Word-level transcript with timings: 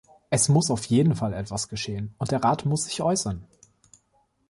Es 0.31 0.49
muss 0.49 0.71
auch 0.71 0.79
jeden 0.85 1.13
Fall 1.13 1.31
etwas 1.35 1.67
geschehen, 1.69 2.15
und 2.17 2.31
der 2.31 2.43
Rat 2.43 2.65
muss 2.65 2.85
sich 2.85 3.03
äußern. 3.03 3.45